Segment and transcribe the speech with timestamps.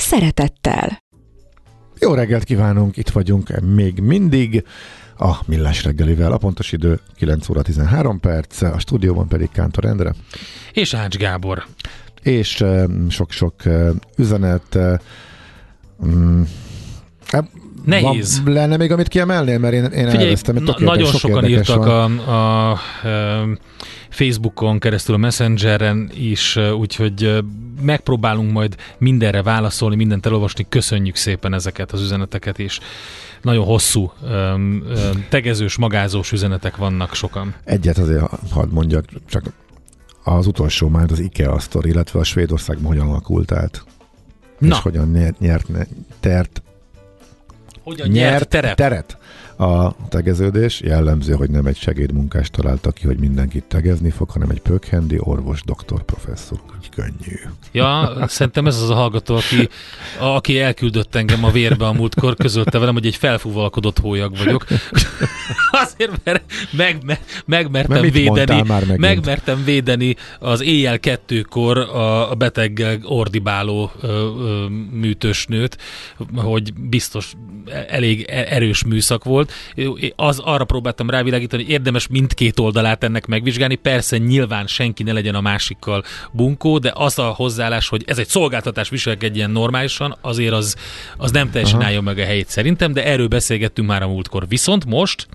[0.00, 1.02] szeretettel.
[1.98, 4.64] Jó reggelt kívánunk, itt vagyunk még mindig
[5.18, 6.32] a Millás reggelivel.
[6.32, 10.14] A pontos idő 9 óra 13 perc, a stúdióban pedig Kántor Endre.
[10.72, 11.64] És Ács Gábor.
[12.22, 12.64] És
[13.08, 14.78] sok-sok uh, üzenet.
[17.84, 18.42] Nehéz.
[18.44, 21.86] Van, lenne még, amit kiemelnél, mert én, én Figyelj, elvesztem, na, nagyon sok sokan írtak
[21.86, 22.80] a, a, a
[24.08, 27.44] Facebookon keresztül, a Messengeren is, úgyhogy
[27.82, 30.66] megpróbálunk majd mindenre válaszolni, mindent elolvasni.
[30.68, 32.80] Köszönjük szépen ezeket az üzeneteket, és
[33.42, 34.84] nagyon hosszú, um,
[35.28, 37.54] tegezős, magázós üzenetek vannak sokan.
[37.64, 39.42] Egyet azért hadd mondjak, csak
[40.24, 43.84] az utolsó már az IKEA sztor, illetve a Svédországban hogyan alakult át.
[44.58, 44.74] Na.
[44.74, 45.66] És hogyan nyert, nyert
[46.20, 46.62] tert
[47.90, 48.76] hogyan nyert, nyert terep?
[48.76, 49.18] teret
[49.60, 50.80] a tegeződés.
[50.80, 55.62] Jellemző, hogy nem egy segédmunkás találta ki, hogy mindenkit tegezni fog, hanem egy pökhendi orvos,
[55.62, 56.58] doktor, professzor.
[56.78, 57.36] Úgy könnyű.
[57.72, 59.68] Ja, szerintem ez az a hallgató, aki,
[60.18, 64.66] aki elküldött engem a vérbe a múltkor, közölte velem, hogy egy felfúvalkodott hólyag vagyok.
[65.84, 72.34] Azért, mert meg, meg, megmertem mert védeni, már megmertem védeni az éjjel kettőkor a, a
[72.34, 75.78] beteggel ordibáló ö, ö, műtősnőt,
[76.34, 77.34] hogy biztos
[77.88, 79.52] elég erős műszak volt.
[80.16, 83.74] Az arra próbáltam rávilágítani, hogy érdemes mindkét oldalát ennek megvizsgálni.
[83.74, 88.28] Persze nyilván senki ne legyen a másikkal bunkó, de az a hozzáállás, hogy ez egy
[88.28, 90.76] szolgáltatás viselkedjen normálisan, azért az,
[91.16, 94.48] az nem teljesen állja meg a helyét szerintem, de erről beszélgettünk már a múltkor.
[94.48, 95.26] Viszont most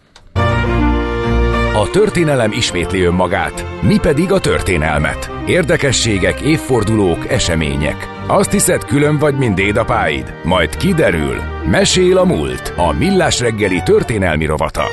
[1.78, 5.32] a történelem ismétli önmagát, mi pedig a történelmet.
[5.46, 8.08] Érdekességek, évfordulók, események.
[8.28, 10.34] Azt hiszed, külön vagy, mint dédapáid?
[10.44, 11.36] Majd kiderül.
[11.70, 12.74] Mesél a múlt.
[12.78, 14.84] A Millás reggeli történelmi rovata.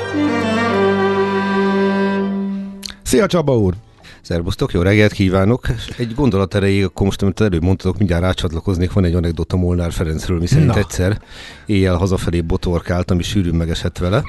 [3.03, 3.73] Szia Csaba úr!
[4.23, 5.67] Szerbusztok, jó reggelt kívánok!
[5.97, 10.39] Egy gondolat erejéig, akkor most, amit előbb mondtatok, mindjárt rácsatlakoznék, van egy anekdota Molnár Ferencről,
[10.39, 10.77] mi szerint Na.
[10.77, 11.21] egyszer
[11.65, 14.23] éjjel hazafelé botorkáltam, és sűrűn megesett vele,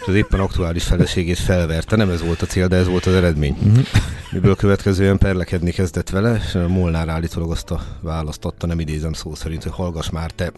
[0.00, 3.14] és az éppen aktuális feleségét felverte, nem ez volt a cél, de ez volt az
[3.14, 3.56] eredmény.
[3.62, 3.84] Uh-huh.
[4.30, 9.34] Miből következően perlekedni kezdett vele, és Molnár állítólag azt a választ adta, nem idézem szó
[9.34, 10.52] szerint, hogy hallgass már te,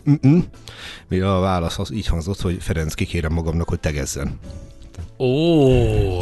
[1.08, 4.38] mire a válasz az így hangzott, hogy Ferenc, kikérem magamnak, hogy tegezzen.
[5.22, 6.18] Ó,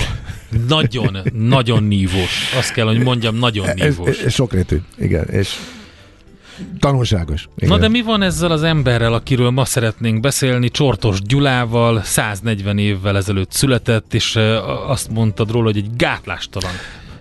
[0.69, 2.55] nagyon, nagyon nívós.
[2.59, 4.09] Azt kell, hogy mondjam, nagyon nívós.
[4.09, 5.56] Ez, ez sokrétű, igen, és
[6.78, 7.49] tanulságos.
[7.56, 7.69] Igen.
[7.69, 10.69] Na de mi van ezzel az emberrel, akiről ma szeretnénk beszélni?
[10.69, 14.39] Csortos Gyulával, 140 évvel ezelőtt született, és
[14.87, 16.72] azt mondtad róla, hogy egy gátlástalan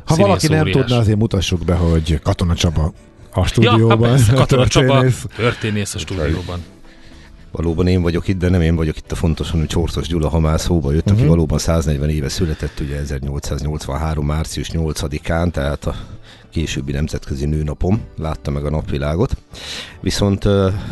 [0.06, 0.76] Ha valaki nem óriás.
[0.76, 2.94] tudna, azért mutassuk be, hogy Katona Csaba
[3.32, 4.10] a stúdióban.
[4.10, 6.60] Ja, hát Katona Csaba történész a stúdióban
[7.52, 10.40] valóban én vagyok itt, de nem én vagyok itt a fontos, hanem Csortos Gyula, ha
[10.40, 11.14] már szóba jött, uh-huh.
[11.14, 11.30] aki mhm.
[11.30, 14.26] valóban 140 éve született, ugye 1883.
[14.26, 15.96] március 8-án, tehát a
[16.50, 19.38] későbbi nemzetközi nőnapom látta meg a napvilágot.
[20.02, 20.44] Viszont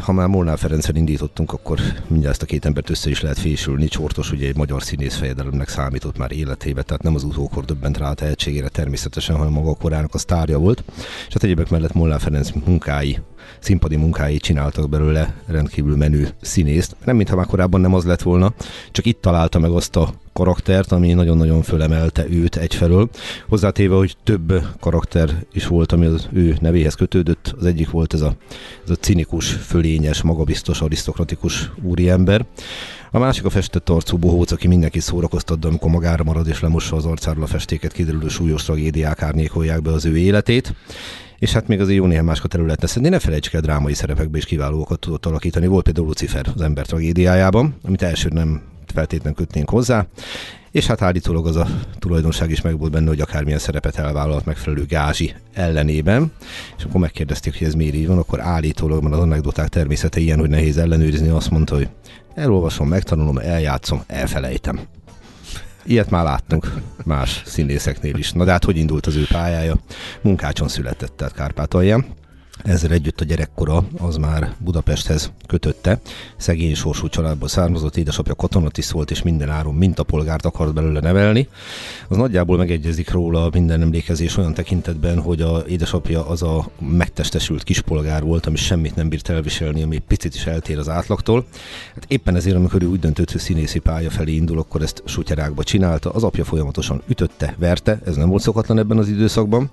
[0.02, 3.88] ha már Molnár Ferencen indítottunk, akkor mindjárt a két embert össze is lehet fésülni.
[3.88, 8.10] Csortos ugye egy magyar színész fejedelemnek számított már életébe, tehát nem az utókor döbbent rá
[8.10, 10.84] a tehetségére természetesen, hanem maga a korának a sztárja volt.
[10.98, 13.20] És hát egyébek mellett Molnár Ferenc munkái
[13.60, 16.96] színpadi munkái csináltak belőle rendkívül menő színészt.
[17.06, 18.54] Nem mintha már korábban nem az lett volna,
[18.92, 23.10] csak itt találta meg azt a karaktert, ami nagyon-nagyon fölemelte őt egyfelől.
[23.50, 27.54] Hozzátéve, hogy több karakter is volt, ami az ő nevéhez kötődött.
[27.58, 28.36] Az egyik volt ez a,
[28.84, 32.46] ez a cinikus, fölényes, magabiztos, arisztokratikus úriember.
[33.12, 36.96] A másik a festett arcú bohóc, aki mindenki szórakoztat, de amikor magára marad és lemossa
[36.96, 40.74] az arcáról a festéket, kiderülő súlyos tragédiák árnyékolják be az ő életét
[41.40, 43.00] és hát még az jó néhány más terület lesz.
[43.00, 45.68] De ne felejtsük el, drámai szerepekbe is kiválókat tudott alakítani.
[45.68, 48.62] Volt például Lucifer az ember tragédiájában, amit első nem
[48.98, 50.06] feltétlenül kötnénk hozzá,
[50.72, 51.68] és hát állítólag az a
[52.00, 56.32] tulajdonság is meg volt benne, hogy akármilyen szerepet elvállalt megfelelő gázsi ellenében,
[56.78, 60.40] és akkor megkérdezték, hogy ez miért így van, akkor állítólag, mert az anekdoták természete ilyen,
[60.40, 61.88] hogy nehéz ellenőrizni, azt mondta, hogy
[62.36, 64.80] elolvasom, megtanulom, eljátszom, elfelejtem.
[65.84, 66.74] Ilyet már láttunk
[67.04, 68.32] más színészeknél is.
[68.32, 69.80] Na de hát hogy indult az ő pályája?
[70.22, 72.06] Munkácson született, tehát Kárpátalján.
[72.64, 76.00] Ezzel együtt a gyerekkora az már Budapesthez kötötte.
[76.38, 81.48] Szegény sorsú családból származott, édesapja katonatiszt volt, és minden áron mintapolgárt akart belőle nevelni.
[82.08, 88.24] Az nagyjából megegyezik róla minden emlékezés olyan tekintetben, hogy a édesapja az a megtestesült kispolgár
[88.24, 91.46] volt, ami semmit nem bírt elviselni, ami picit is eltér az átlagtól.
[91.94, 95.64] Hát éppen ezért, amikor ő úgy döntött, hogy színészi pálya felé indul, akkor ezt sutyerákba
[95.64, 96.10] csinálta.
[96.10, 99.72] Az apja folyamatosan ütötte, verte, ez nem volt szokatlan ebben az időszakban.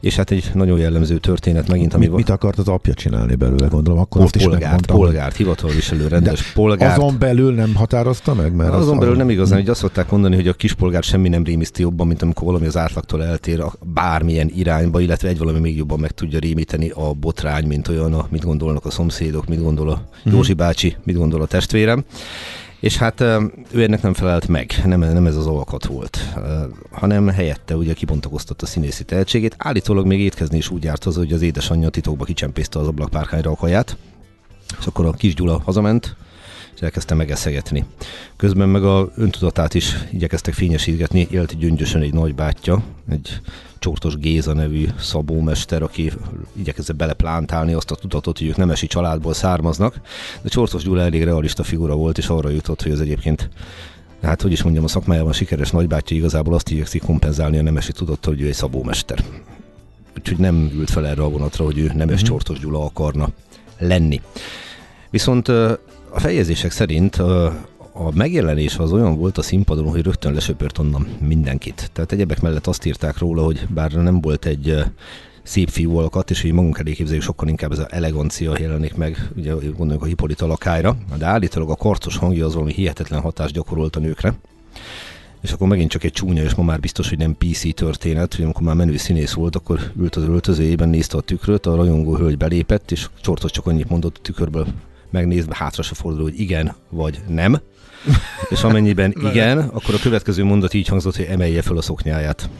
[0.00, 4.00] És hát egy nagyon jellemző történet megint, ami mit, akart az apja csinálni belőle, gondolom?
[4.00, 6.98] Akkor azt is polgárt, polgárt, hivatalviselő, rendes De polgárt.
[6.98, 8.54] Azon belül nem határozta meg?
[8.54, 11.44] Mert azon az, belül nem igazán, hogy azt szokták mondani, hogy a kispolgár semmi nem
[11.44, 15.76] rémiszti jobban, mint amikor valami az átlagtól eltér a bármilyen irányba, illetve egy valami még
[15.76, 19.88] jobban meg tudja rémíteni a botrány, mint olyan, a, mit gondolnak a szomszédok, mit gondol
[19.88, 20.34] a mhm.
[20.34, 22.04] Józsi bácsi, mit gondol a testvérem.
[22.80, 23.20] És hát
[23.70, 26.18] ő ennek nem felelt meg, nem, nem ez az alkat volt,
[26.90, 29.54] hanem helyette ugye kibontakoztatta a színészi tehetségét.
[29.58, 33.56] Állítólag még étkezni is úgy járt az, hogy az édesanyja titokba kicsempészte az ablakpárkányra a
[33.56, 33.96] kaját,
[34.78, 36.16] és akkor a kis Gyula hazament,
[36.74, 37.84] és elkezdte megeszegetni.
[38.36, 43.40] Közben meg a öntudatát is igyekeztek fényesítgetni, élt gyöngyösen egy nagybátyja, egy
[43.78, 46.12] Csortos Géza nevű szabómester, aki
[46.52, 50.00] igyekezett beleplántálni azt a tudatot, hogy ők nemesi családból származnak,
[50.42, 53.48] de Csortos Gyula elég realista figura volt, és arra jutott, hogy ez egyébként
[54.22, 58.32] hát hogy is mondjam, a szakmájában sikeres nagybátyja igazából azt igyekszik kompenzálni a nemesi tudattal,
[58.32, 59.24] hogy ő egy szabómester.
[60.18, 62.28] Úgyhogy nem ült fel erre a vonatra, hogy ő nemes uh-huh.
[62.28, 63.28] Csortos Gyula akarna
[63.78, 64.20] lenni.
[65.10, 65.48] Viszont
[66.12, 67.16] a fejezések szerint
[67.92, 71.90] a megjelenés az olyan volt a színpadon, hogy rögtön lesöpört onnan mindenkit.
[71.92, 74.84] Tehát egyebek mellett azt írták róla, hogy bár nem volt egy
[75.42, 79.30] szép fiú alkat, és hogy magunk elé képzeljük, sokkal inkább ez az elegancia jelenik meg,
[79.36, 83.96] ugye gondoljuk a Hippolyta lakályra, de állítólag a karcos hangja az valami hihetetlen hatást gyakorolt
[83.96, 84.34] a nőkre.
[85.40, 88.44] És akkor megint csak egy csúnya, és ma már biztos, hogy nem PC történet, hogy
[88.44, 92.36] amikor már menő színész volt, akkor ült az öltözőjében, nézte a tükröt, a rajongó hölgy
[92.36, 94.66] belépett, és csortos csak annyit mondott a tükörből
[95.10, 97.60] megnézve, hátra se fordul, hogy igen vagy nem.
[98.48, 102.50] és amennyiben igen, akkor a következő mondat így hangzott, hogy emelje fel a szoknyáját.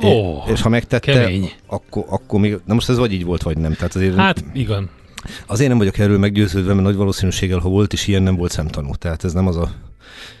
[0.00, 1.50] Oh, és ha megtette, kemény.
[1.66, 3.72] Akkor, akkor még, na most ez vagy így volt, vagy nem.
[3.72, 4.90] Tehát azért, hát igen.
[5.46, 8.94] Azért nem vagyok erről meggyőződve, mert nagy valószínűséggel, ha volt is ilyen, nem volt szemtanú.
[8.94, 9.70] Tehát ez nem az a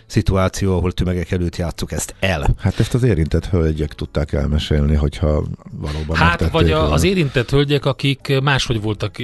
[0.08, 2.54] szituáció, ahol tömegek előtt játszuk ezt el.
[2.58, 7.84] Hát ezt az érintett hölgyek tudták elmesélni, hogyha valóban Hát vagy a, az érintett hölgyek,
[7.84, 9.18] akik máshogy voltak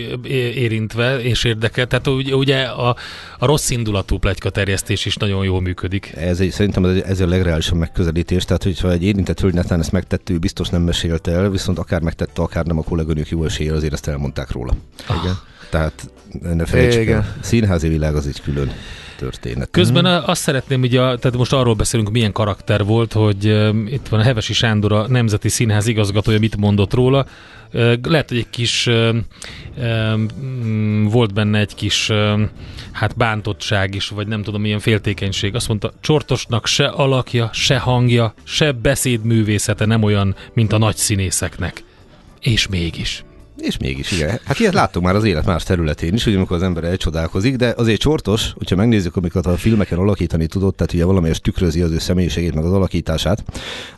[0.54, 1.88] érintve és érdekelt.
[1.88, 2.96] Tehát ugye a,
[3.38, 6.12] a rossz indulatú plegyka terjesztés is nagyon jól működik.
[6.16, 8.44] Ez egy, szerintem ez, ez a legreálisabb megközelítés.
[8.44, 12.00] Tehát, hogyha egy érintett hölgy netán ezt megtette, ő biztos nem mesélte el, viszont akár
[12.00, 14.72] megtette, akár nem a kolléganők jó esélye, azért ezt elmondták róla.
[15.06, 15.16] Ah.
[15.22, 15.34] Igen.
[15.74, 16.10] Tehát
[16.54, 17.36] ne felejtsük el.
[17.40, 18.72] Színházi világ az egy külön
[19.16, 19.68] történet.
[19.70, 20.24] Közben mm.
[20.24, 24.22] azt szeretném, ugye, tehát most arról beszélünk, milyen karakter volt, hogy uh, itt van a
[24.22, 27.26] Hevesi Sándor, a Nemzeti Színház igazgatója, mit mondott róla.
[27.72, 29.16] Uh, lehet, hogy egy kis uh,
[30.12, 32.40] um, volt benne egy kis uh,
[32.92, 35.54] hát bántottság is, vagy nem tudom, milyen féltékenység.
[35.54, 41.82] Azt mondta, csortosnak se alakja, se hangja, se beszédművészete nem olyan, mint a nagy színészeknek.
[42.40, 43.24] És mégis.
[43.64, 44.40] És mégis, igen.
[44.44, 47.74] Hát ilyet láttunk már az élet más területén is, hogy amikor az ember elcsodálkozik, de
[47.76, 51.98] azért csortos, hogyha megnézzük, amiket a filmeken alakítani tudott, tehát ugye valamelyest tükrözi az ő
[51.98, 53.44] személyiségét, meg az alakítását,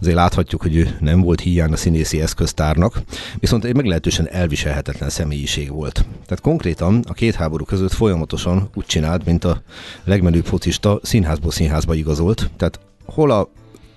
[0.00, 3.00] azért láthatjuk, hogy ő nem volt hiány a színészi eszköztárnak,
[3.38, 5.94] viszont egy meglehetősen elviselhetetlen személyiség volt.
[6.26, 9.62] Tehát konkrétan a két háború között folyamatosan úgy csinált, mint a
[10.04, 12.50] legmenőbb focista, színházból színházba igazolt.
[12.56, 13.48] Tehát hol a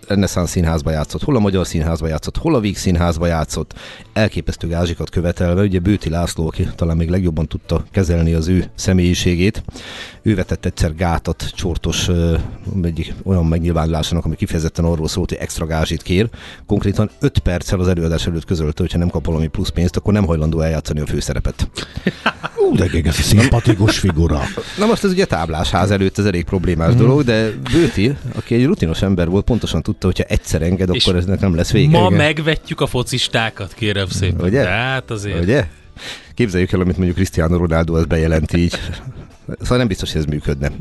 [0.10, 3.74] reneszánsz színházba játszott, hol a Magyar Színházba játszott, hol a Víg Színházba játszott,
[4.14, 9.64] elképesztő gázsikat követelve, ugye Bőti László, aki talán még legjobban tudta kezelni az ő személyiségét,
[10.22, 12.10] ő vetett egyszer gátat csortos
[12.82, 16.30] egyik olyan megnyilvánulásának, ami kifejezetten arról szólt, hogy extra gázsit kér.
[16.66, 20.26] Konkrétan 5 perccel az előadás előtt közölte, hogyha nem kap valami plusz pénzt, akkor nem
[20.26, 21.70] hajlandó eljátszani a főszerepet.
[22.58, 24.42] Ú, de ez szimpatikus figura.
[24.78, 26.98] Na most ez ugye táblásház előtt ez elég problémás mm.
[26.98, 31.26] dolog, de Bőti, aki egy rutinos ember volt, pontosan tudta, hogyha egyszer enged, akkor ez
[31.26, 32.00] nem lesz vége.
[32.00, 32.18] Ma igen.
[32.18, 34.46] megvetjük a focistákat, kérem szépen.
[34.46, 34.64] Ugye?
[34.64, 35.42] Hát azért.
[35.42, 35.68] Ugye?
[36.34, 38.80] Képzeljük el, amit mondjuk Cristiano Ronaldo az bejelenti így.
[39.62, 40.72] Szóval nem biztos, hogy ez működne.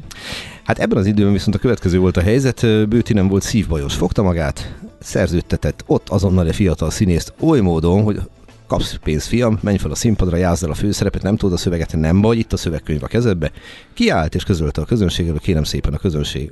[0.65, 4.23] Hát ebben az időben viszont a következő volt a helyzet, Bőti nem volt szívbajos, fogta
[4.23, 8.21] magát, szerződtetett ott azonnal egy fiatal színészt oly módon, hogy
[8.67, 11.97] kapsz pénzt, fiam, menj fel a színpadra, jázd el a főszerepet, nem tudod a szöveget,
[11.97, 13.51] nem vagy, itt a szövegkönyv a kezedbe.
[13.95, 16.51] Kiállt és közölte a közönséggel, kérem szépen a közönség.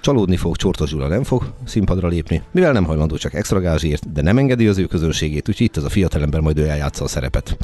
[0.00, 4.22] Csalódni fog, Csortos Gyula nem fog színpadra lépni, mivel nem hajlandó csak extra gázsért, de
[4.22, 7.56] nem engedi az ő közönségét, úgyhogy itt ez a fiatalember majd ő eljátsza a szerepet.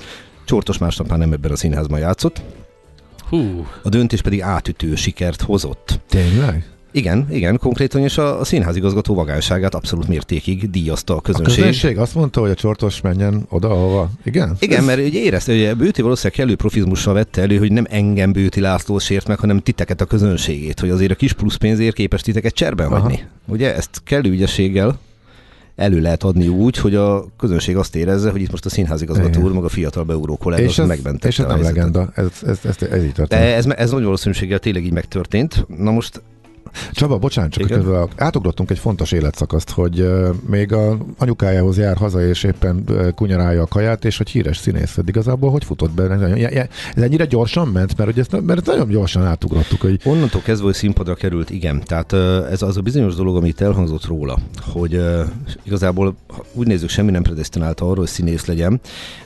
[0.45, 2.43] Csortos másnap már nem ebben a színházban játszott,
[3.29, 3.67] Hú.
[3.83, 6.01] A döntés pedig átütő sikert hozott.
[6.09, 6.74] Tényleg?
[6.97, 11.57] Igen, igen, konkrétan is a, a színházigazgató vagányságát abszolút mértékig díjazta a A közönség.
[11.57, 14.11] közönség azt mondta, hogy a csortos menjen oda, ahova.
[14.25, 14.57] Igen?
[14.59, 18.33] Igen, mert ugye érezte, hogy a Bőti valószínűleg kellő profizmussal vette elő, hogy nem engem
[18.33, 22.21] Bőti László sért meg, hanem titeket a közönségét, hogy azért a kis plusz pénzért képes
[22.21, 22.99] titeket cserben Aha.
[23.01, 23.25] hagyni.
[23.47, 24.99] Ugye ezt kellő ügyességgel
[25.77, 29.53] elő lehet adni úgy, hogy a közönség azt érezze, hogy itt most a színházigazgató úr,
[29.53, 32.09] meg a fiatal beuró kollega és az ez, megmentette és ez a nem legenda.
[32.15, 33.29] Ez, ez, ez, ez, ez így történt.
[33.41, 35.67] De ez, ez nagy valószínűséggel tényleg így megtörtént.
[35.79, 36.23] Na most
[36.93, 37.79] Csaba, bocsánat, csak Igen.
[37.79, 40.09] közben átugrottunk egy fontos életszakaszt, hogy
[40.51, 44.95] még a anyukájához jár haza, és éppen kunyarálja a kaját, és hogy híres színész.
[44.95, 46.03] De igazából hogy futott be?
[46.95, 47.97] Ez ennyire gyorsan ment?
[47.97, 51.83] Mert, hogy ezt, mert nagyon gyorsan átugrottuk, hogy Onnantól kezdve, hogy színpadra került, igen.
[51.85, 52.13] Tehát
[52.51, 54.39] ez az a bizonyos dolog, amit elhangzott róla,
[54.73, 55.01] hogy
[55.63, 56.17] igazából
[56.53, 58.81] úgy nézzük, semmi nem predestinálta arról, hogy színész legyen,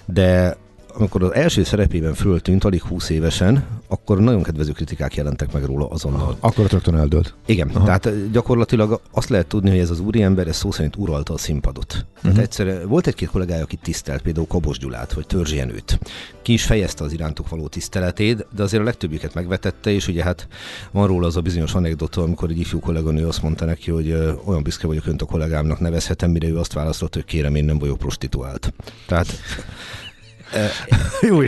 [0.07, 0.57] de
[0.95, 5.89] amikor az első szerepében föltűnt, alig 20 évesen, akkor nagyon kedvező kritikák jelentek meg róla
[5.89, 6.37] azonnal.
[6.41, 7.35] akkor rögtön eldőlt.
[7.47, 7.85] Igen, Aha.
[7.85, 11.39] Tehát ö, gyakorlatilag azt lehet tudni, hogy ez az úriember, ez szó szerint uralta a
[11.39, 11.93] színpadot.
[11.93, 12.07] Uh-huh.
[12.21, 12.43] Tehát Mhm.
[12.43, 15.99] egyszer volt egy-két kollégája, aki tisztelt, például Kabos Gyulát, vagy Törzs Jenőt.
[16.43, 20.49] Ki is fejezte az irántuk való tiszteletét, de azért a legtöbbjüket megvetette, és ugye hát
[20.91, 24.33] van róla az a bizonyos anekdota, amikor egy ifjú kolléganő azt mondta neki, hogy ö,
[24.45, 27.79] olyan büszke vagyok önt a kollégámnak nevezhetem, mire ő azt válaszolt, hogy kérem, én nem
[27.79, 28.73] vagyok prostituált.
[29.07, 29.27] Tehát
[31.21, 31.43] Jó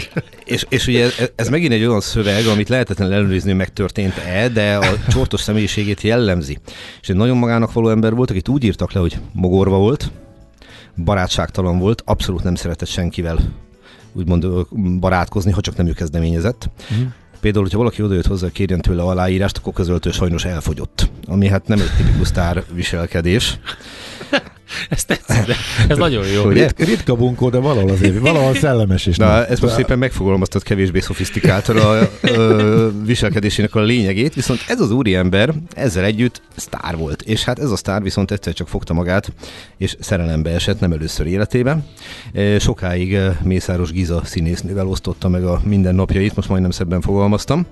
[0.44, 4.76] és, és ugye ez, ez megint egy olyan szöveg, amit lehetetlen ellenőrizni, hogy megtörtént-e, de
[4.76, 6.58] a csortos személyiségét jellemzi.
[7.00, 10.10] És egy nagyon magának való ember volt, akit úgy írtak le, hogy mogorva volt,
[11.04, 13.38] barátságtalan volt, abszolút nem szeretett senkivel
[14.12, 14.46] úgymond
[14.98, 16.70] barátkozni, ha csak nem ő kezdeményezett.
[16.90, 17.00] Mhm.
[17.40, 21.10] Például, hogyha valaki odajött hozzá, kérjen tőle aláírást, akkor közöltő sajnos elfogyott.
[21.26, 23.58] Ami hát nem egy tipikus sztár viselkedés.
[24.88, 25.56] Ez tetszik, de
[25.88, 26.48] ez nagyon jó.
[26.48, 29.16] Rit, ritka bunkó, de valahol azért, valahol szellemes is.
[29.16, 29.44] Na, nem?
[29.48, 35.54] ezt most szépen megfogalmaztad kevésbé szofisztikáltan a ö, viselkedésének a lényegét, viszont ez az úriember
[35.74, 39.32] ezzel együtt sztár volt, és hát ez a sztár viszont egyszer csak fogta magát,
[39.76, 41.84] és szerelembe esett, nem először életében.
[42.32, 47.66] E, Sokáig e, Mészáros Giza színésznővel osztotta meg a mindennapjait, most majdnem szebben fogalmaztam.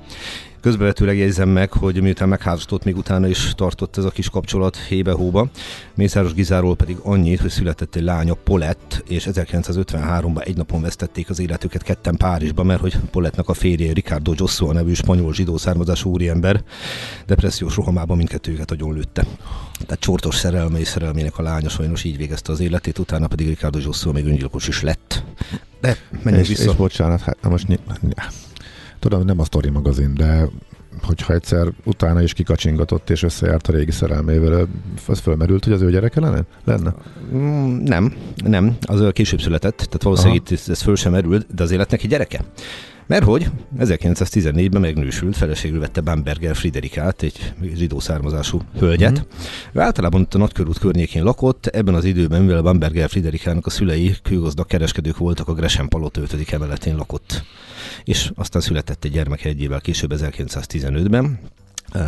[0.60, 5.48] Közbevetőleg jegyzem meg, hogy miután megházasodott, még utána is tartott ez a kis kapcsolat hébe-hóba.
[5.94, 11.38] Mészáros Gizáról pedig annyit, hogy született egy lánya, Polett, és 1953-ban egy napon vesztették az
[11.38, 16.62] életüket ketten Párizsba, mert hogy Polettnek a férje Ricardo Josszua nevű spanyol zsidó származású úriember
[17.26, 19.26] depressziós rohamában mindkettőjüket agyonlőtte.
[19.86, 23.78] Tehát csortos szerelme és szerelmének a lánya sajnos így végezte az életét, utána pedig Ricardo
[23.78, 25.24] Josszua még öngyilkos is lett.
[25.80, 26.70] De menjünk és, vissza.
[26.70, 27.80] és bocsánat, hát most ny-
[28.98, 30.48] tudom, nem a Story magazin, de
[31.02, 34.68] hogyha egyszer utána is kikacsingatott és összejárt a régi szerelmével,
[35.06, 36.44] az fölmerült, hogy az ő gyereke lenne?
[36.64, 36.94] lenne?
[37.34, 40.54] Mm, nem, nem, az ö, később született, tehát valószínűleg Aha.
[40.54, 42.44] itt ez, föl sem merült, de az életnek egy gyereke.
[43.06, 49.12] Mert hogy 1914-ben megnősült, feleségül vette Bamberger Friderikát, egy zsidó származású hölgyet.
[49.12, 49.20] Mhm.
[49.72, 54.14] Ő általában itt a Nagykörút környékén lakott, ebben az időben, mivel Bamberger Friderikának a szülei
[54.22, 56.52] kőgazdag kereskedők voltak, a Gresham Palota 5.
[56.52, 57.44] emeletén lakott.
[58.08, 61.38] És aztán született egy gyermek egy évvel később, 1915-ben.
[61.94, 62.02] Uh,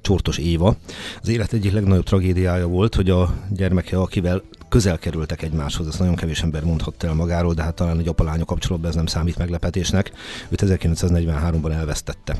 [0.00, 0.76] Csortos Éva.
[1.22, 6.14] Az élet egyik legnagyobb tragédiája volt, hogy a gyermeke, akivel közel kerültek egymáshoz, ezt nagyon
[6.14, 10.12] kevés ember mondhatta el magáról, de hát talán egy apalánya kapcsolatban ez nem számít meglepetésnek.
[10.48, 12.36] Őt 1943-ban elvesztette.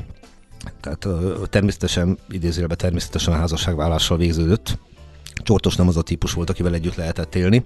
[0.81, 1.07] Tehát
[1.51, 4.79] természetesen, idézőjelben természetesen a házasságvállással végződött.
[5.43, 7.65] Csortos nem az a típus volt, akivel együtt lehetett élni.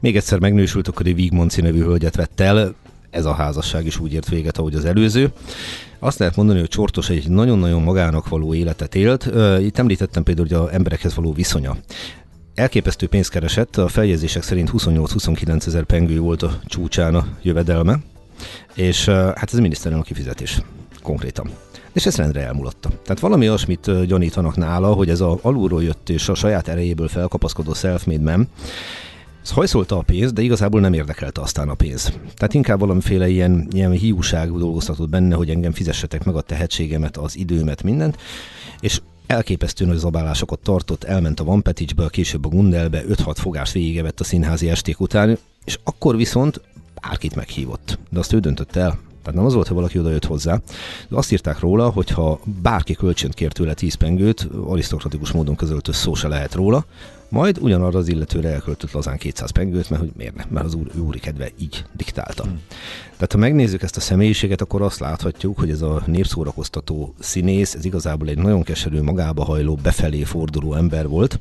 [0.00, 2.74] Még egyszer megnősült, akkor egy Vigmonci nevű hölgyet vett el,
[3.14, 5.32] ez a házasság is úgy ért véget, ahogy az előző.
[5.98, 9.30] Azt lehet mondani, hogy Csortos egy nagyon-nagyon magának való életet élt.
[9.60, 11.76] Itt említettem például, hogy a emberekhez való viszonya.
[12.54, 17.98] Elképesztő pénzt keresett, a feljegyzések szerint 28-29 ezer pengő volt a csúcsán a jövedelme,
[18.74, 20.60] és hát ez miniszterelnök kifizetés
[21.02, 21.50] konkrétan.
[21.92, 22.88] És ezt rendre elmulatta.
[22.88, 27.74] Tehát valami olyasmit gyanítanak nála, hogy ez a alulról jött és a saját erejéből felkapaszkodó
[27.74, 28.48] self-made man,
[29.44, 32.12] ez hajszolta a pénz, de igazából nem érdekelte aztán a pénz.
[32.34, 37.36] Tehát inkább valamiféle ilyen, ilyen hiúság dolgoztatott benne, hogy engem fizessetek meg a tehetségemet, az
[37.36, 38.16] időmet, mindent,
[38.80, 44.20] és elképesztő nagy zabálásokat tartott, elment a Van Peticsbe, később a Gundelbe, 5-6 fogás végigevett
[44.20, 46.60] a színházi esték után, és akkor viszont
[47.02, 47.98] bárkit meghívott.
[48.10, 48.98] De azt ő döntött el.
[49.24, 50.60] Tehát nem az volt, hogy valaki oda jött hozzá.
[51.08, 55.88] De azt írták róla, hogy ha bárki kölcsönt kér tőle 10 pengőt, arisztokratikus módon közölt
[55.92, 56.84] szó se lehet róla,
[57.34, 60.90] majd ugyanarra az illetőre elköltött lazán 200 pengőt, mert hogy miért nem, mert az úr,
[61.06, 62.42] úri kedve így diktálta.
[62.42, 62.60] Hmm.
[63.12, 67.84] Tehát ha megnézzük ezt a személyiséget, akkor azt láthatjuk, hogy ez a népszórakoztató színész, ez
[67.84, 71.38] igazából egy nagyon keserű, magába hajló, befelé forduló ember volt,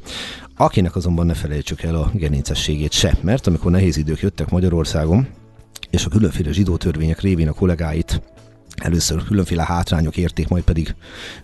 [0.56, 5.28] akinek azonban ne felejtsük el a gerincességét se, mert amikor nehéz idők jöttek Magyarországon,
[5.94, 8.22] és a különféle zsidó törvények révén a kollégáit
[8.76, 10.96] először különféle hátrányok érték, majd pedig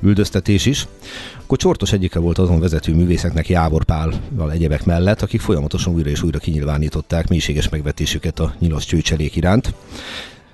[0.01, 0.87] üldöztetés is.
[1.43, 6.23] Akkor Csortos egyike volt azon vezető művészeknek Jávor Pálval egyebek mellett, akik folyamatosan újra és
[6.23, 9.73] újra kinyilvánították mélységes megvetésüket a nyilas csőcselék iránt.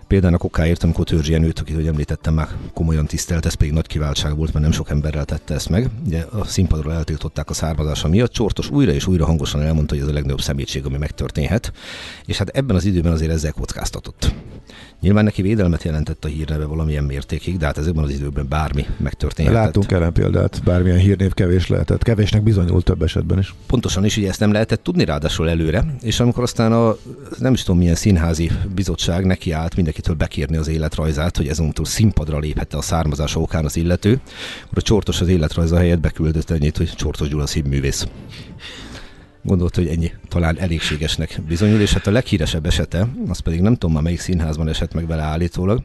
[0.08, 3.88] Például a kokáért, amikor Törzsi Jenőt, akit hogy említettem már komolyan tisztelt, ez pedig nagy
[3.88, 5.90] kiváltság volt, mert nem sok emberrel tette ezt meg.
[6.06, 8.32] Ugye a színpadról eltiltották a származása miatt.
[8.32, 11.72] Csortos újra és újra hangosan elmondta, hogy ez a legnagyobb szemétség, ami megtörténhet.
[12.26, 14.34] És hát ebben az időben azért ezzel kockáztatott.
[15.02, 19.64] Nyilván neki védelmet jelentett a hírneve valamilyen mértékig, de hát ezekben az időben bármi megtörténhetett.
[19.64, 22.04] Látunk ellen példát, bármilyen hírnév kevés lehetett.
[22.04, 23.54] Kevésnek bizonyult több esetben is.
[23.68, 26.96] Pontosan is, ugye ezt nem lehetett tudni ráadásul előre, és amikor aztán a
[27.38, 32.40] nem is tudom milyen színházi bizottság neki állt mindenkitől bekérni az életrajzát, hogy ezúttal színpadra
[32.40, 34.22] léphette a származása okán az illető,
[34.66, 38.08] akkor a csortos az életrajza helyett beküldött ennyit, hogy Csortos Gyula színművész
[39.46, 43.94] gondolta, hogy ennyi talán elégségesnek bizonyul, és hát a leghíresebb esete, az pedig nem tudom
[43.94, 45.84] már melyik színházban esett meg vele állítólag,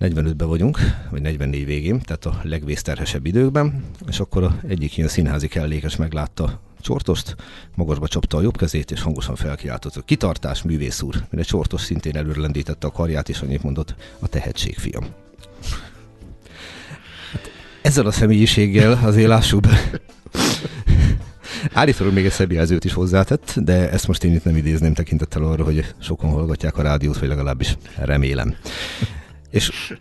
[0.00, 0.78] 45-ben vagyunk,
[1.10, 6.60] vagy 44 végén, tehát a legvészterhesebb időkben, és akkor a egyik ilyen színházi kellékes meglátta
[6.80, 7.36] csortost,
[7.74, 12.16] magasba csapta a jobb kezét, és hangosan felkiáltott, hogy kitartás, művész úr, mire csortos szintén
[12.16, 15.04] előrelendítette a karját, és annyit mondott, a tehetség, fiam.
[17.32, 17.50] Hát
[17.82, 19.64] ezzel a személyiséggel azért lássuk
[21.72, 25.42] Állítólag még egy szebb jelzőt is hozzátett, de ezt most én itt nem idézném tekintettel
[25.42, 28.54] arra, hogy sokan hallgatják a rádiót, vagy legalábbis remélem.
[29.50, 29.94] És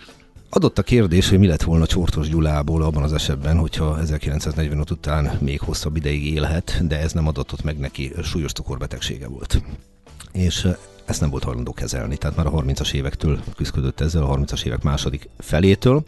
[0.55, 5.37] Adott a kérdés, hogy mi lett volna Csortos Gyulából abban az esetben, hogyha 1945 után
[5.41, 9.63] még hosszabb ideig élhet, de ez nem adatott meg neki, súlyos cukorbetegsége volt.
[10.31, 10.67] És
[11.05, 14.83] ezt nem volt hajlandó kezelni, tehát már a 30-as évektől küzdött ezzel, a 30-as évek
[14.83, 16.03] második felétől,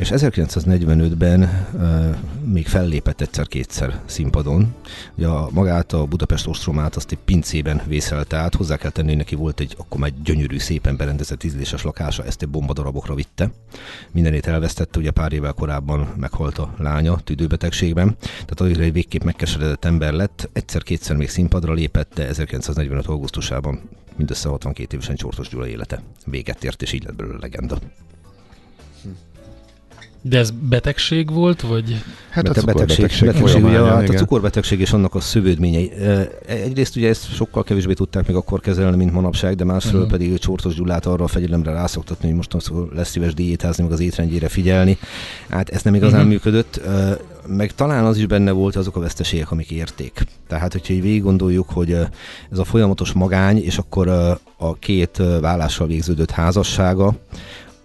[0.00, 4.74] és 1945-ben uh, még fellépett egyszer-kétszer színpadon.
[5.14, 9.34] Ugye a, magát a Budapest ostromát azt egy pincében vészelte át, hozzá kell tenni, neki
[9.34, 13.50] volt egy akkor már gyönyörű, szépen berendezett ízléses lakása, ezt egy bombadarabokra vitte.
[14.10, 19.84] Mindenét elvesztette, ugye pár évvel korábban meghalt a lánya tüdőbetegségben, tehát azért egy végképp megkeseredett
[19.84, 23.06] ember lett, egyszer-kétszer még színpadra lépett, de 1945.
[23.06, 23.80] augusztusában
[24.16, 27.78] mindössze 62 évesen Csortos Gyula élete véget ért, és így lett belőle legenda.
[30.22, 32.02] De ez betegség volt, vagy?
[32.30, 35.92] Hát a cukorbetegség, betegség, betegség ugye, hát a cukorbetegség és annak a szövődményei.
[36.46, 40.18] Egyrészt ugye ezt sokkal kevésbé tudták még akkor kezelni, mint manapság, de másról uh-huh.
[40.18, 44.48] pedig Csortos Gyulát arra a fegyelemre rászoktatni, hogy most lesz szíves diétázni, meg az étrendjére
[44.48, 44.98] figyelni.
[45.48, 46.32] Hát ez nem igazán uh-huh.
[46.32, 46.80] működött
[47.46, 50.26] meg talán az is benne volt azok a veszteségek, amik érték.
[50.48, 51.92] Tehát, hogyha így végig gondoljuk, hogy
[52.50, 54.08] ez a folyamatos magány, és akkor
[54.56, 57.14] a két vállással végződött házassága,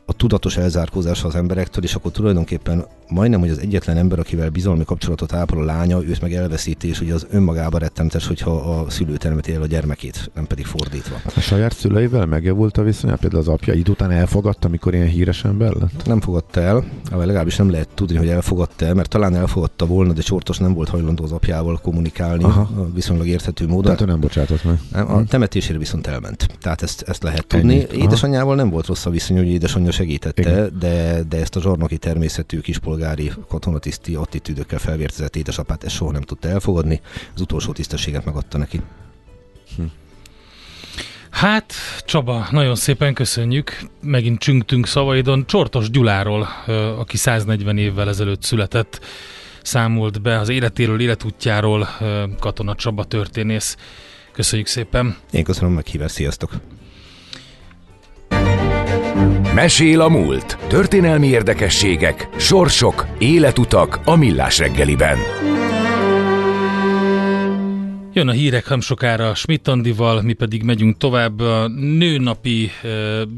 [0.05, 4.83] a tudatos elzárkózása az emberektől, és akkor tulajdonképpen majdnem, hogy az egyetlen ember, akivel bizalmi
[4.83, 9.17] kapcsolatot ápol a lánya, őt meg elveszíti, és ugye az önmagában rettentes, hogyha a szülő
[9.17, 11.15] termeti el a gyermekét, nem pedig fordítva.
[11.35, 13.15] A saját szüleivel megjavult a viszonya?
[13.15, 16.05] Például az apja idő után elfogadta, amikor ilyen híres ember lett?
[16.05, 20.13] Nem fogadta el, vagy legalábbis nem lehet tudni, hogy elfogadta el, mert talán elfogadta volna,
[20.13, 22.89] de Csortos nem volt hajlandó az apjával kommunikálni Aha.
[22.93, 23.83] viszonylag érthető módon.
[23.83, 24.79] Tehát ő nem bocsátott meg.
[24.91, 26.47] Nem, a temetésére viszont elment.
[26.59, 27.73] Tehát ezt, ezt lehet tudni.
[27.73, 28.01] Ennyi.
[28.01, 32.59] Édesanyjával nem volt rossz a viszony, hogy édesanyja segítette, de, de ezt a zsarnoki természetű
[32.59, 37.01] kispolgári katonatiszti attitűdökkel felvértezett édesapát ezt soha nem tudta elfogadni,
[37.33, 38.81] az utolsó tisztességet megadta neki.
[39.75, 39.83] Hm.
[41.29, 41.73] Hát,
[42.05, 43.79] Csaba, nagyon szépen köszönjük.
[44.01, 45.45] Megint csüngtünk szavaidon.
[45.45, 46.47] Csortos Gyuláról,
[46.97, 48.99] aki 140 évvel ezelőtt született,
[49.61, 51.87] számolt be az életéről, életútjáról
[52.39, 53.77] Katona Csaba történész.
[54.31, 55.17] Köszönjük szépen.
[55.31, 56.51] Én köszönöm a meghívást, sziasztok!
[59.55, 60.57] Mesél a múlt.
[60.67, 65.17] Történelmi érdekességek, sorsok, életutak a millás reggeliben.
[68.13, 72.87] Jön a hírek nem sokára Schmidt Andival, mi pedig megyünk tovább a nőnapi e,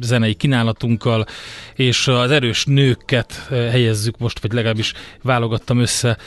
[0.01, 1.25] zenei kínálatunkkal,
[1.75, 6.17] és az erős nőket helyezzük most, vagy legalábbis válogattam össze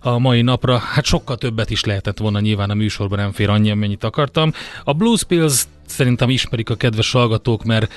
[0.00, 0.78] a mai napra.
[0.78, 4.52] Hát sokkal többet is lehetett volna nyilván a műsorban, nem fér annyi, amennyit akartam.
[4.84, 7.92] A Blues Pills szerintem ismerik a kedves hallgatók, mert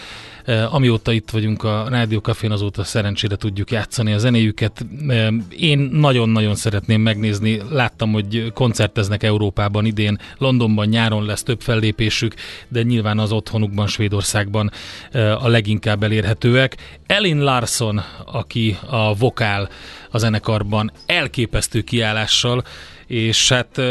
[0.45, 4.85] Eh, amióta itt vagyunk a Rádió Cafén, azóta szerencsére tudjuk játszani a zenéjüket.
[5.07, 12.33] Eh, én nagyon-nagyon szeretném megnézni, láttam, hogy koncerteznek Európában idén, Londonban nyáron lesz több fellépésük,
[12.67, 14.71] de nyilván az otthonukban, Svédországban
[15.11, 16.99] eh, a leginkább elérhetőek.
[17.07, 19.69] Elin Larson, aki a vokál
[20.11, 22.63] a zenekarban elképesztő kiállással,
[23.07, 23.81] és hát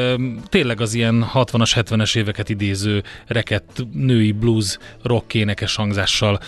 [0.48, 6.40] tényleg az ilyen 60-as, 70-es éveket idéző rekett női blues rock énekes hangzással